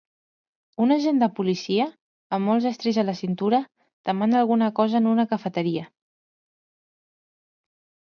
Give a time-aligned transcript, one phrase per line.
[0.85, 1.85] Un agent de policia,
[2.39, 3.61] amb molts estris a la cintura,
[4.11, 5.89] demana alguna cosa en una cafeteria.